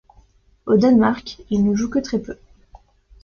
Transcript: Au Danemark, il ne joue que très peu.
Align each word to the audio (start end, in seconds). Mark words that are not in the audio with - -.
Au 0.65 0.77
Danemark, 0.77 1.37
il 1.51 1.63
ne 1.63 1.75
joue 1.75 1.87
que 1.87 1.99
très 1.99 2.17
peu. 2.17 2.35